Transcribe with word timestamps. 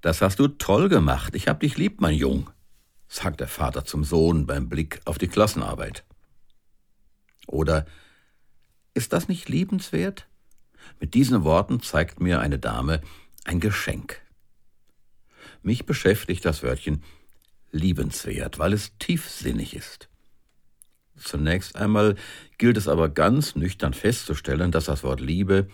Das 0.00 0.22
hast 0.22 0.38
du 0.38 0.48
toll 0.48 0.88
gemacht. 0.88 1.34
Ich 1.34 1.48
hab 1.48 1.60
dich 1.60 1.76
lieb, 1.76 2.00
mein 2.00 2.14
Jung, 2.14 2.50
sagt 3.08 3.40
der 3.40 3.48
Vater 3.48 3.84
zum 3.84 4.04
Sohn 4.04 4.46
beim 4.46 4.68
Blick 4.68 5.00
auf 5.04 5.18
die 5.18 5.28
Klassenarbeit. 5.28 6.04
Oder 7.46 7.86
ist 8.94 9.12
das 9.12 9.28
nicht 9.28 9.48
liebenswert? 9.48 10.26
Mit 11.00 11.14
diesen 11.14 11.44
Worten 11.44 11.80
zeigt 11.80 12.20
mir 12.20 12.40
eine 12.40 12.58
Dame 12.58 13.00
ein 13.44 13.60
Geschenk. 13.60 14.20
Mich 15.62 15.86
beschäftigt 15.86 16.44
das 16.44 16.62
Wörtchen 16.62 17.02
liebenswert, 17.72 18.58
weil 18.58 18.72
es 18.72 18.96
tiefsinnig 18.98 19.74
ist. 19.74 20.08
Zunächst 21.16 21.76
einmal 21.76 22.14
gilt 22.58 22.76
es 22.76 22.86
aber 22.86 23.08
ganz 23.08 23.56
nüchtern 23.56 23.92
festzustellen, 23.92 24.70
dass 24.70 24.84
das 24.84 25.02
Wort 25.02 25.20
Liebe 25.20 25.68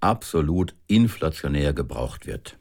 absolut 0.00 0.74
inflationär 0.88 1.72
gebraucht 1.72 2.26
wird. 2.26 2.57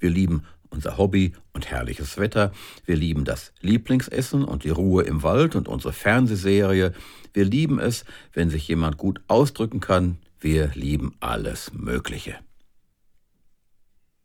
Wir 0.00 0.10
lieben 0.10 0.42
unser 0.70 0.98
Hobby 0.98 1.32
und 1.52 1.70
herrliches 1.70 2.18
Wetter, 2.18 2.52
wir 2.84 2.96
lieben 2.96 3.24
das 3.24 3.52
Lieblingsessen 3.60 4.44
und 4.44 4.64
die 4.64 4.70
Ruhe 4.70 5.04
im 5.04 5.22
Wald 5.22 5.54
und 5.54 5.68
unsere 5.68 5.92
Fernsehserie, 5.92 6.92
wir 7.32 7.44
lieben 7.44 7.78
es, 7.78 8.04
wenn 8.32 8.50
sich 8.50 8.66
jemand 8.66 8.98
gut 8.98 9.20
ausdrücken 9.28 9.80
kann, 9.80 10.18
wir 10.40 10.72
lieben 10.74 11.14
alles 11.20 11.72
Mögliche. 11.72 12.36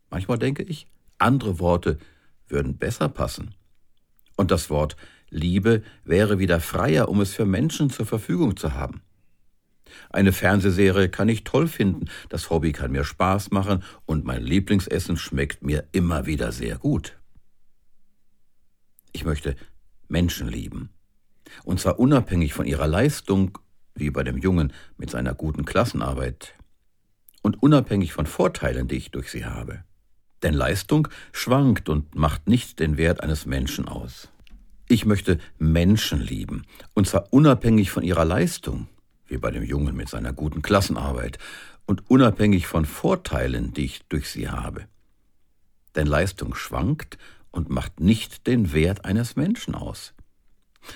Manchmal 0.09 0.39
denke 0.39 0.63
ich, 0.63 0.87
andere 1.19 1.59
Worte 1.59 1.99
würden 2.47 2.77
besser 2.77 3.09
passen. 3.09 3.53
Und 4.35 4.51
das 4.51 4.69
Wort 4.69 4.95
Liebe 5.29 5.83
wäre 6.03 6.39
wieder 6.39 6.59
freier, 6.59 7.09
um 7.09 7.21
es 7.21 7.33
für 7.33 7.45
Menschen 7.45 7.89
zur 7.89 8.07
Verfügung 8.07 8.57
zu 8.57 8.73
haben. 8.73 9.01
Eine 10.09 10.31
Fernsehserie 10.31 11.09
kann 11.09 11.29
ich 11.29 11.43
toll 11.43 11.67
finden, 11.67 12.09
das 12.29 12.49
Hobby 12.49 12.71
kann 12.71 12.91
mir 12.91 13.03
Spaß 13.03 13.51
machen 13.51 13.83
und 14.05 14.25
mein 14.25 14.43
Lieblingsessen 14.43 15.17
schmeckt 15.17 15.63
mir 15.63 15.87
immer 15.91 16.25
wieder 16.25 16.51
sehr 16.51 16.77
gut. 16.77 17.17
Ich 19.11 19.25
möchte 19.25 19.55
Menschen 20.07 20.47
lieben. 20.47 20.89
Und 21.63 21.79
zwar 21.79 21.99
unabhängig 21.99 22.53
von 22.53 22.65
ihrer 22.65 22.87
Leistung, 22.87 23.57
wie 23.95 24.11
bei 24.11 24.23
dem 24.23 24.37
Jungen 24.37 24.73
mit 24.97 25.09
seiner 25.09 25.33
guten 25.33 25.65
Klassenarbeit, 25.65 26.53
und 27.41 27.61
unabhängig 27.63 28.13
von 28.13 28.25
Vorteilen, 28.25 28.87
die 28.87 28.97
ich 28.97 29.11
durch 29.11 29.31
sie 29.31 29.45
habe. 29.45 29.83
Denn 30.43 30.53
Leistung 30.53 31.07
schwankt 31.31 31.89
und 31.89 32.15
macht 32.15 32.47
nicht 32.47 32.79
den 32.79 32.97
Wert 32.97 33.21
eines 33.21 33.45
Menschen 33.45 33.87
aus. 33.87 34.29
Ich 34.87 35.05
möchte 35.05 35.37
Menschen 35.57 36.19
lieben, 36.19 36.63
und 36.93 37.07
zwar 37.07 37.31
unabhängig 37.31 37.91
von 37.91 38.03
ihrer 38.03 38.25
Leistung, 38.25 38.87
wie 39.29 39.37
bei 39.37 39.51
dem 39.51 39.63
Jungen 39.63 39.95
mit 39.95 40.09
seiner 40.09 40.33
guten 40.33 40.61
Klassenarbeit, 40.61 41.37
und 41.85 42.09
unabhängig 42.09 42.67
von 42.67 42.85
Vorteilen, 42.85 43.73
die 43.73 43.85
ich 43.85 44.03
durch 44.09 44.29
sie 44.29 44.49
habe. 44.49 44.85
Denn 45.95 46.05
Leistung 46.05 46.53
schwankt 46.53 47.17
und 47.49 47.69
macht 47.69 47.99
nicht 47.99 48.45
den 48.45 48.73
Wert 48.73 49.05
eines 49.05 49.35
Menschen 49.35 49.73
aus. 49.73 50.13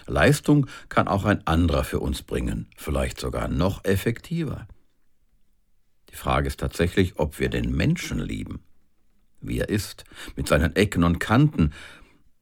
Leistung 0.06 0.68
kann 0.90 1.08
auch 1.08 1.26
ein 1.26 1.48
anderer 1.48 1.84
für 1.84 2.00
uns 2.00 2.22
bringen, 2.22 2.68
vielleicht 2.78 3.20
sogar 3.20 3.48
noch 3.48 3.84
effektiver. 3.86 4.68
Die 6.12 6.16
Frage 6.16 6.48
ist 6.48 6.60
tatsächlich, 6.60 7.18
ob 7.18 7.40
wir 7.40 7.50
den 7.50 7.72
Menschen 7.72 8.20
lieben 8.20 8.60
wie 9.44 9.60
er 9.60 9.70
ist, 9.70 10.06
mit 10.36 10.48
seinen 10.48 10.76
Ecken 10.76 11.04
und 11.04 11.20
Kanten, 11.20 11.74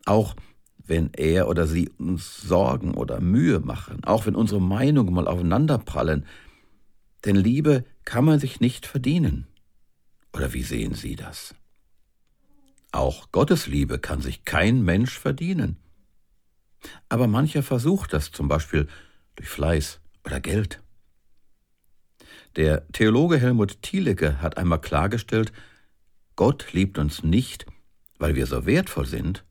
auch 0.06 0.36
wenn 0.92 1.14
er 1.14 1.48
oder 1.48 1.68
sie 1.68 1.88
uns 2.00 2.42
Sorgen 2.42 2.96
oder 2.96 3.22
Mühe 3.22 3.62
machen, 3.62 4.04
auch 4.04 4.26
wenn 4.26 4.36
unsere 4.36 4.60
Meinungen 4.60 5.14
mal 5.14 5.26
aufeinanderprallen. 5.26 6.26
Denn 7.24 7.38
Liebe 7.38 7.86
kann 8.04 8.26
man 8.26 8.42
sich 8.42 8.60
nicht 8.60 8.86
verdienen. 8.86 9.48
Oder 10.34 10.52
wie 10.52 10.64
sehen 10.64 10.94
Sie 10.94 11.16
das? 11.16 11.56
Auch 12.92 13.32
Gottes 13.32 13.68
Liebe 13.68 14.00
kann 14.00 14.20
sich 14.20 14.44
kein 14.44 14.84
Mensch 14.84 15.18
verdienen. 15.18 15.78
Aber 17.08 17.28
mancher 17.28 17.64
versucht 17.64 18.12
das 18.12 18.34
zum 18.34 18.50
Beispiel 18.50 18.90
durch 19.38 19.48
Fleiß 19.48 20.02
oder 20.26 20.42
Geld. 20.42 20.84
Der 22.58 22.86
Theologe 22.90 23.38
Helmut 23.38 23.82
Thielecke 23.82 24.42
hat 24.42 24.58
einmal 24.58 24.82
klargestellt, 24.82 25.54
Gott 26.36 26.74
liebt 26.74 26.98
uns 26.98 27.24
nicht, 27.24 27.66
weil 28.20 28.36
wir 28.36 28.46
so 28.46 28.66
wertvoll 28.66 29.06
sind, 29.06 29.46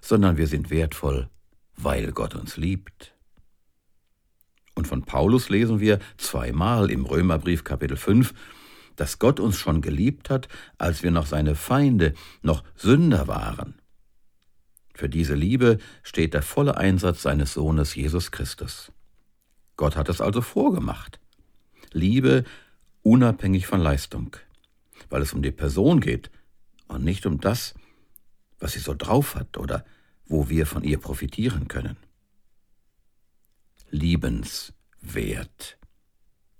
sondern 0.00 0.36
wir 0.36 0.46
sind 0.46 0.70
wertvoll, 0.70 1.28
weil 1.76 2.12
Gott 2.12 2.34
uns 2.34 2.56
liebt. 2.56 3.14
Und 4.74 4.86
von 4.86 5.04
Paulus 5.04 5.48
lesen 5.48 5.80
wir 5.80 5.98
zweimal 6.16 6.90
im 6.90 7.04
Römerbrief 7.04 7.64
Kapitel 7.64 7.96
5, 7.96 8.34
dass 8.96 9.18
Gott 9.18 9.40
uns 9.40 9.58
schon 9.58 9.80
geliebt 9.80 10.30
hat, 10.30 10.48
als 10.78 11.02
wir 11.02 11.10
noch 11.10 11.26
seine 11.26 11.54
Feinde, 11.54 12.14
noch 12.42 12.62
Sünder 12.76 13.28
waren. 13.28 13.74
Für 14.94 15.08
diese 15.08 15.34
Liebe 15.34 15.78
steht 16.02 16.34
der 16.34 16.42
volle 16.42 16.76
Einsatz 16.76 17.22
seines 17.22 17.54
Sohnes 17.54 17.94
Jesus 17.94 18.30
Christus. 18.30 18.92
Gott 19.76 19.96
hat 19.96 20.08
es 20.08 20.20
also 20.20 20.42
vorgemacht. 20.42 21.18
Liebe 21.92 22.44
unabhängig 23.02 23.66
von 23.66 23.80
Leistung 23.80 24.36
weil 25.08 25.22
es 25.22 25.32
um 25.32 25.42
die 25.42 25.50
Person 25.50 26.00
geht 26.00 26.30
und 26.88 27.04
nicht 27.04 27.24
um 27.26 27.40
das, 27.40 27.74
was 28.60 28.72
sie 28.72 28.78
so 28.78 28.94
drauf 28.94 29.34
hat 29.34 29.58
oder 29.58 29.84
wo 30.26 30.48
wir 30.48 30.66
von 30.66 30.84
ihr 30.84 30.98
profitieren 30.98 31.66
können. 31.66 31.96
Liebenswert. 33.90 35.78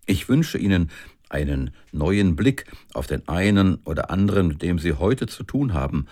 Ich 0.06 0.28
wünsche 0.28 0.58
Ihnen 0.58 0.90
einen 1.28 1.70
neuen 1.92 2.34
Blick 2.34 2.64
auf 2.92 3.06
den 3.06 3.28
einen 3.28 3.76
oder 3.84 4.10
anderen, 4.10 4.48
mit 4.48 4.62
dem 4.62 4.80
Sie 4.80 4.94
heute 4.94 5.28
zu 5.28 5.44
tun 5.44 5.72
haben 5.72 6.06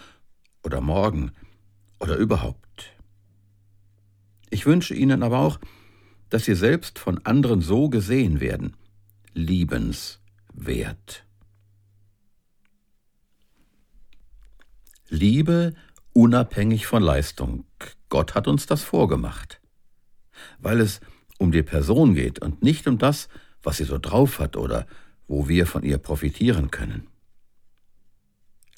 oder 0.62 0.80
morgen 0.80 1.32
oder 1.98 2.16
überhaupt. 2.16 2.92
Ich 4.50 4.64
wünsche 4.66 4.94
Ihnen 4.94 5.24
aber 5.24 5.40
auch, 5.40 5.58
dass 6.30 6.44
Sie 6.44 6.54
selbst 6.54 7.00
von 7.00 7.24
anderen 7.26 7.60
so 7.60 7.88
gesehen 7.88 8.40
werden, 8.40 8.76
liebenswert. 9.34 11.24
Liebe 15.08 15.74
unabhängig 16.12 16.86
von 16.86 17.02
Leistung. 17.02 17.64
Gott 18.10 18.34
hat 18.34 18.46
uns 18.46 18.66
das 18.66 18.82
vorgemacht. 18.82 19.60
Weil 20.58 20.80
es 20.80 21.00
um 21.38 21.50
die 21.50 21.62
Person 21.62 22.14
geht 22.14 22.40
und 22.40 22.62
nicht 22.62 22.86
um 22.86 22.98
das, 22.98 23.28
was 23.62 23.78
sie 23.78 23.84
so 23.84 23.98
drauf 23.98 24.38
hat 24.38 24.56
oder 24.56 24.86
wo 25.26 25.48
wir 25.48 25.66
von 25.66 25.82
ihr 25.82 25.98
profitieren 25.98 26.70
können. 26.70 27.06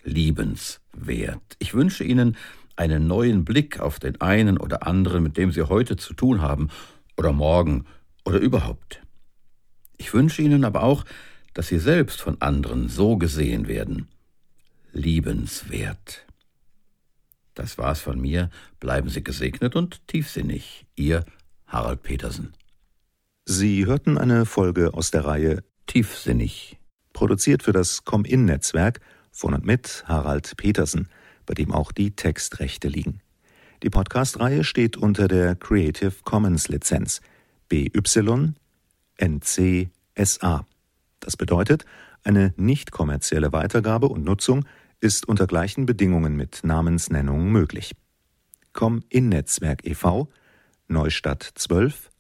Liebenswert. 0.04 1.56
Ich 1.58 1.74
wünsche 1.74 2.04
Ihnen 2.04 2.36
einen 2.76 3.06
neuen 3.06 3.44
Blick 3.44 3.80
auf 3.80 3.98
den 3.98 4.20
einen 4.20 4.56
oder 4.56 4.86
anderen, 4.86 5.22
mit 5.22 5.36
dem 5.36 5.52
Sie 5.52 5.68
heute 5.68 5.97
zu 5.97 6.14
tun 6.14 6.41
haben 6.41 6.68
oder 7.16 7.32
morgen 7.32 7.84
oder 8.24 8.38
überhaupt. 8.38 9.02
Ich 9.98 10.14
wünsche 10.14 10.42
Ihnen 10.42 10.64
aber 10.64 10.82
auch, 10.82 11.04
dass 11.54 11.68
Sie 11.68 11.78
selbst 11.78 12.22
von 12.22 12.41
anderen 12.41 12.88
so 12.88 13.16
gesehen 13.16 13.68
werden, 13.68 14.08
liebenswert. 15.00 16.26
Das 17.54 17.78
war's 17.78 18.00
von 18.00 18.20
mir. 18.20 18.50
Bleiben 18.78 19.08
Sie 19.08 19.24
gesegnet 19.24 19.74
und 19.74 20.06
tiefsinnig. 20.06 20.86
Ihr 20.94 21.24
Harald 21.66 22.02
Petersen. 22.02 22.52
Sie 23.46 23.86
hörten 23.86 24.18
eine 24.18 24.46
Folge 24.46 24.94
aus 24.94 25.10
der 25.10 25.24
Reihe 25.24 25.64
Tiefsinnig. 25.86 26.78
Produziert 27.12 27.62
für 27.62 27.72
das 27.72 28.04
Com-In-Netzwerk 28.04 29.00
von 29.32 29.54
und 29.54 29.64
mit 29.64 30.04
Harald 30.06 30.56
Petersen, 30.56 31.08
bei 31.46 31.54
dem 31.54 31.72
auch 31.72 31.92
die 31.92 32.12
Textrechte 32.12 32.88
liegen. 32.88 33.20
Die 33.82 33.90
Podcast-Reihe 33.90 34.62
steht 34.62 34.96
unter 34.96 35.26
der 35.26 35.56
Creative 35.56 36.12
Commons 36.24 36.68
Lizenz 36.68 37.20
BY 37.68 38.52
NC-SA. 39.16 40.66
Das 41.20 41.36
bedeutet, 41.36 41.84
eine 42.22 42.52
nicht 42.56 42.90
kommerzielle 42.90 43.52
Weitergabe 43.52 44.08
und 44.08 44.24
Nutzung 44.24 44.64
ist 45.00 45.26
unter 45.28 45.47
gleichen 45.47 45.86
Bedingungen 45.86 46.36
mit 46.36 46.60
Namensnennung 46.62 47.50
möglich. 47.50 47.97
Komm 48.72 49.02
in 49.08 49.28
Netzwerk 49.28 49.84
e.V. 49.86 50.28
Neustadt 50.88 51.42
12 51.54 52.10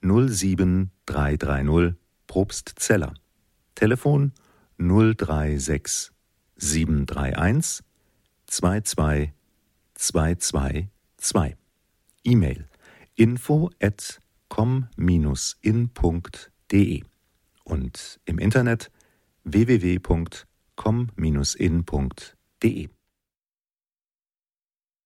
07330 0.00 1.94
Probstzeller. 2.26 3.14
Telefon 3.74 4.32
036 4.78 6.10
731 6.56 7.84
22 8.46 9.32
222. 9.94 11.56
E-Mail 12.24 12.68
info 13.14 13.70
at 13.80 14.20
com-in.de 14.48 14.92
und 17.64 18.20
im 18.24 18.38
Internet 18.38 18.90
www.com 19.44 20.51
com-in.de 20.82 22.72